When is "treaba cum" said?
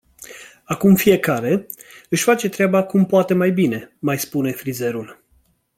2.49-3.05